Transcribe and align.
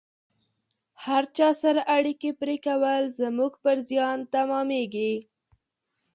هر 1.05 1.23
چا 1.37 1.49
سره 1.61 1.81
اړیکې 1.97 2.29
پرې 2.39 2.57
کول 2.67 3.03
زموږ 3.19 3.51
پر 3.63 3.77
زیان 3.89 4.19
تمامیږي 4.33 5.13